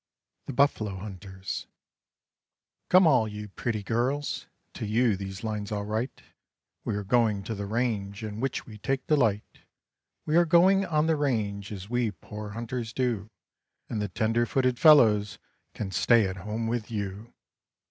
THE 0.47 0.53
BUFFALO 0.53 0.95
HUNTERS 0.97 1.67
Come 2.89 3.05
all 3.05 3.27
you 3.27 3.49
pretty 3.49 3.83
girls, 3.83 4.47
to 4.73 4.87
you 4.87 5.15
these 5.15 5.43
lines 5.43 5.71
I'll 5.71 5.83
write, 5.83 6.23
We 6.83 6.95
are 6.95 7.03
going 7.03 7.43
to 7.43 7.53
the 7.53 7.67
range 7.67 8.23
in 8.23 8.39
which 8.39 8.65
we 8.65 8.79
take 8.79 9.05
delight; 9.05 9.59
We 10.25 10.37
are 10.37 10.45
going 10.45 10.85
on 10.87 11.05
the 11.05 11.15
range 11.15 11.71
as 11.71 11.87
we 11.87 12.09
poor 12.09 12.49
hunters 12.49 12.93
do, 12.93 13.29
And 13.89 14.01
the 14.01 14.07
tender 14.07 14.47
footed 14.47 14.79
fellows 14.79 15.37
can 15.75 15.91
stay 15.91 16.27
at 16.27 16.37
home 16.37 16.65
with 16.65 16.89
you. 16.89 17.31